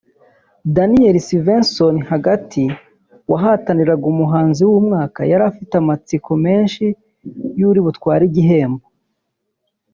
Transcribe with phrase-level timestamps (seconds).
[0.75, 2.65] Daniel Svensson(hagati)
[3.31, 6.85] wahataniraga umuhanzi w'umwaka yari afite amatsiko menshi
[7.59, 8.85] y'uri butware igihembo